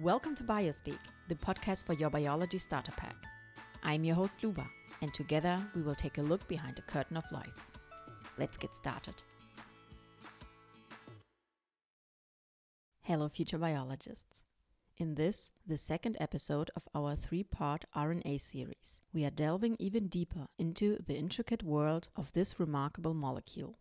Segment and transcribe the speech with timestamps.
[0.00, 3.14] Welcome to Biospeak, the podcast for your biology starter pack.
[3.82, 4.66] I'm your host Luba,
[5.02, 7.76] and together we will take a look behind the curtain of life.
[8.38, 9.22] Let's get started.
[13.02, 14.42] Hello, future biologists.
[14.96, 20.08] In this, the second episode of our three part RNA series, we are delving even
[20.08, 23.78] deeper into the intricate world of this remarkable molecule.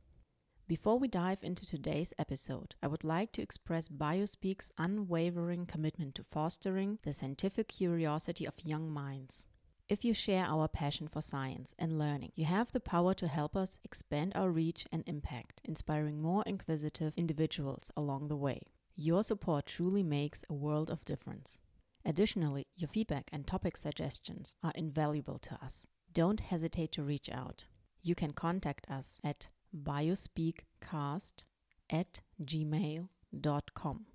[0.72, 6.24] Before we dive into today's episode, I would like to express Biospeak's unwavering commitment to
[6.24, 9.50] fostering the scientific curiosity of young minds.
[9.90, 13.54] If you share our passion for science and learning, you have the power to help
[13.54, 18.62] us expand our reach and impact, inspiring more inquisitive individuals along the way.
[18.96, 21.60] Your support truly makes a world of difference.
[22.06, 25.86] Additionally, your feedback and topic suggestions are invaluable to us.
[26.14, 27.68] Don't hesitate to reach out.
[28.02, 31.46] You can contact us at biospeakcast
[31.90, 34.06] at gmail.com.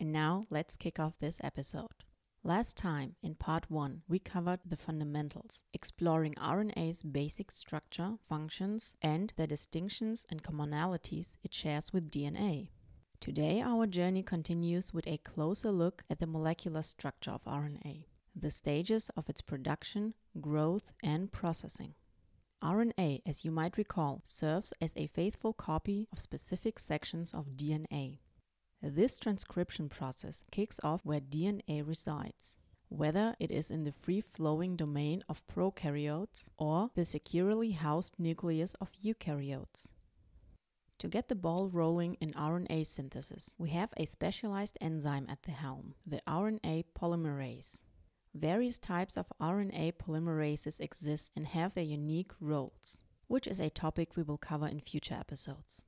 [0.00, 2.04] And now let's kick off this episode.
[2.46, 9.32] Last time, in part 1, we covered the fundamentals, exploring RNA's basic structure, functions, and
[9.36, 12.68] the distinctions and commonalities it shares with DNA.
[13.18, 18.04] Today, our journey continues with a closer look at the molecular structure of RNA,
[18.36, 21.94] the stages of its production, growth, and processing.
[22.64, 28.20] RNA, as you might recall, serves as a faithful copy of specific sections of DNA.
[28.80, 32.56] This transcription process kicks off where DNA resides,
[32.88, 38.72] whether it is in the free flowing domain of prokaryotes or the securely housed nucleus
[38.80, 39.90] of eukaryotes.
[41.00, 45.50] To get the ball rolling in RNA synthesis, we have a specialized enzyme at the
[45.50, 47.82] helm, the RNA polymerase.
[48.34, 54.16] Various types of RNA polymerases exist and have their unique roles, which is a topic
[54.16, 55.82] we will cover in future episodes.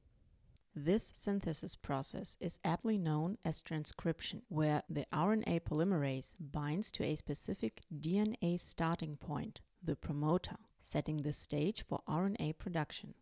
[0.78, 7.16] This synthesis process is aptly known as transcription, where the RNA polymerase binds to a
[7.16, 13.14] specific DNA starting point, the promoter, setting the stage for RNA production.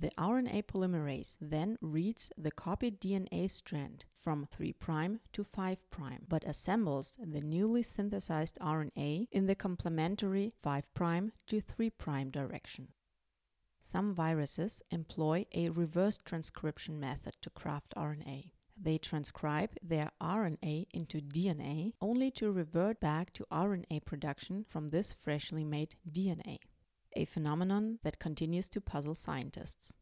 [0.00, 4.72] The RNA polymerase then reads the copied DNA strand from 3'
[5.32, 10.84] to 5', but assembles the newly synthesized RNA in the complementary 5'
[11.48, 11.90] to 3'
[12.30, 12.92] direction.
[13.80, 18.52] Some viruses employ a reverse transcription method to craft RNA.
[18.80, 25.12] They transcribe their RNA into DNA only to revert back to RNA production from this
[25.12, 26.58] freshly made DNA
[27.18, 29.92] a phenomenon that continues to puzzle scientists.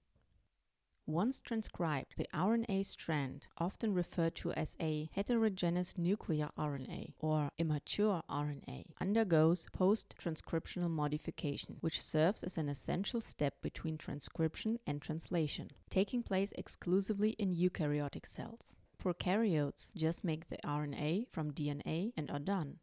[1.06, 8.21] Once transcribed, the RNA strand, often referred to as a heterogeneous nuclear RNA or immature
[8.28, 15.71] RNA, undergoes post transcriptional modification, which serves as an essential step between transcription and translation,
[15.88, 18.77] taking place exclusively in eukaryotic cells.
[19.03, 22.81] Prokaryotes just make the RNA from DNA and are done.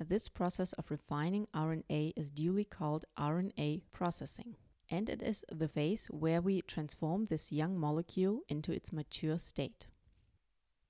[0.00, 4.54] This process of refining RNA is duly called RNA processing.
[4.90, 9.86] And it is the phase where we transform this young molecule into its mature state.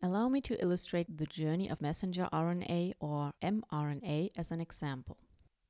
[0.00, 5.16] Allow me to illustrate the journey of messenger RNA or mRNA as an example.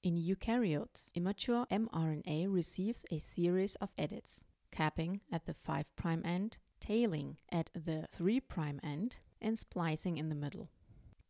[0.03, 5.87] In eukaryotes, immature mRNA receives a series of edits, capping at the 5'
[6.25, 8.43] end, tailing at the 3'
[8.83, 10.71] end, and splicing in the middle.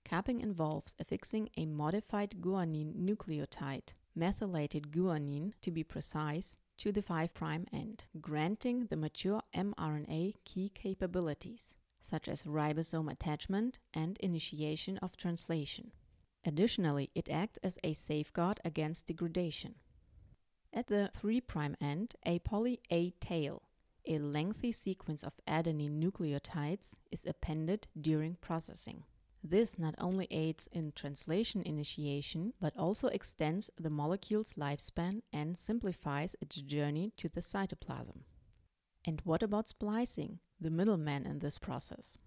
[0.09, 7.31] Capping involves affixing a modified guanine nucleotide, methylated guanine to be precise, to the 5'
[7.75, 15.93] end, granting the mature mRNA key capabilities, such as ribosome attachment and initiation of translation.
[16.43, 19.75] Additionally, it acts as a safeguard against degradation.
[20.73, 21.43] At the 3'
[21.83, 23.65] end, a poly A tail,
[24.07, 29.05] a lengthy sequence of adenine nucleotides, is appended during processing.
[29.51, 36.37] This not only aids in translation initiation, but also extends the molecule's lifespan and simplifies
[36.43, 38.25] its journey to the cytoplasm.
[39.07, 42.19] And what about splicing, the middleman in this process?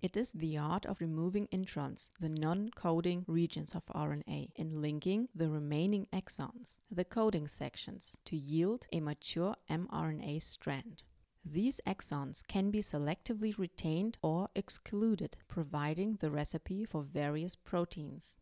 [0.00, 5.28] It is the art of removing introns, the non coding regions of RNA, and linking
[5.34, 11.02] the remaining exons, the coding sections, to yield a mature mRNA strand.
[11.48, 18.36] These exons can be selectively retained or excluded, providing the recipe for various proteins.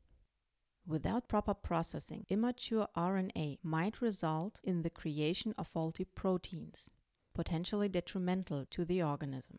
[0.86, 6.90] Without proper processing, immature RNA might result in the creation of faulty proteins,
[7.34, 9.58] potentially detrimental to the organism.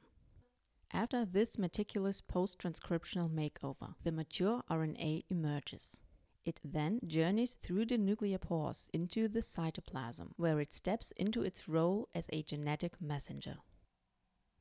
[0.92, 6.02] After this meticulous post transcriptional makeover, the mature RNA emerges.
[6.46, 11.68] It then journeys through the nuclear pores into the cytoplasm, where it steps into its
[11.68, 13.58] role as a genetic messenger.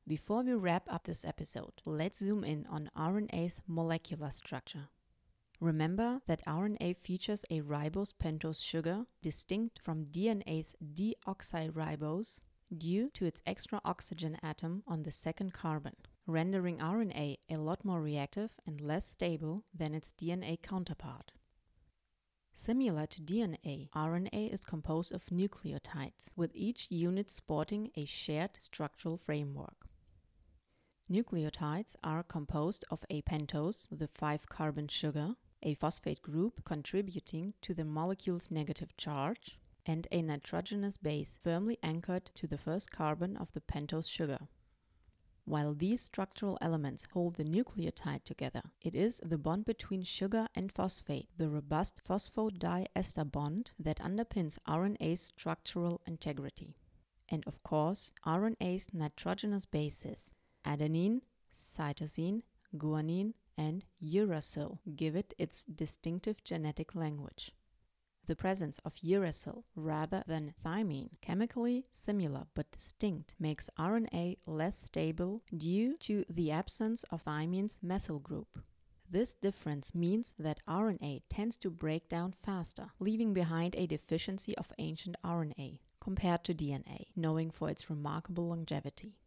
[0.07, 4.89] Before we wrap up this episode, let's zoom in on RNA's molecular structure.
[5.59, 12.41] Remember that RNA features a ribose pentose sugar distinct from DNA's deoxyribose
[12.75, 15.95] due to its extra oxygen atom on the second carbon,
[16.25, 21.31] rendering RNA a lot more reactive and less stable than its DNA counterpart.
[22.57, 29.17] Similar to DNA, RNA is composed of nucleotides, with each unit sporting a shared structural
[29.17, 29.85] framework.
[31.11, 37.73] Nucleotides are composed of a pentose, the 5 carbon sugar, a phosphate group contributing to
[37.73, 43.51] the molecule's negative charge, and a nitrogenous base firmly anchored to the first carbon of
[43.51, 44.47] the pentose sugar.
[45.45, 50.71] While these structural elements hold the nucleotide together, it is the bond between sugar and
[50.71, 56.75] phosphate, the robust phosphodiester bond, that underpins RNA's structural integrity.
[57.29, 60.31] And of course, RNA's nitrogenous bases,
[60.65, 61.21] adenine,
[61.53, 62.41] cytosine,
[62.75, 67.51] guanine, and uracil give it its distinctive genetic language.
[68.27, 75.43] The presence of uracil rather than thymine, chemically similar but distinct, makes RNA less stable
[75.55, 78.63] due to the absence of thymine's methyl group.
[79.07, 84.73] This difference means that RNA tends to break down faster, leaving behind a deficiency of
[84.79, 89.19] ancient RNA compared to DNA, knowing for its remarkable longevity.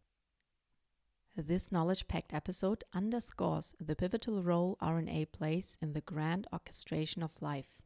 [1.37, 7.41] This knowledge packed episode underscores the pivotal role RNA plays in the grand orchestration of
[7.41, 7.81] life.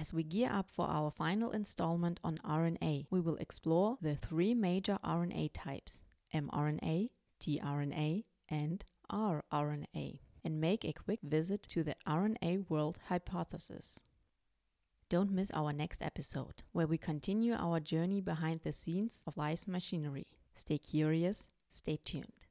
[0.00, 4.54] As we gear up for our final installment on RNA, we will explore the three
[4.54, 6.00] major RNA types
[6.32, 7.08] mRNA,
[7.38, 8.82] tRNA, and
[9.12, 14.00] rRNA, and make a quick visit to the RNA world hypothesis.
[15.10, 19.68] Don't miss our next episode, where we continue our journey behind the scenes of life's
[19.68, 20.28] machinery.
[20.54, 22.46] Stay curious, stay tuned.